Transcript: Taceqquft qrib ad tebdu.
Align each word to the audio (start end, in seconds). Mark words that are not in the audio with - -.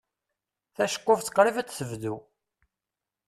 Taceqquft 0.75 1.27
qrib 1.35 1.55
ad 1.61 1.67
tebdu. 1.69 2.15